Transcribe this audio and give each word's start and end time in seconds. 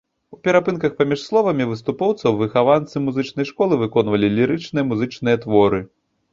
У 0.35 0.37
перапынках 0.45 0.95
паміж 1.01 1.19
словамі 1.25 1.67
выступоўцаў 1.73 2.41
выхаванцы 2.41 3.03
музычнай 3.05 3.45
школы 3.53 3.81
выконвалі 3.85 4.33
лірычныя 4.41 4.91
музычныя 4.91 5.35
творы. 5.49 5.79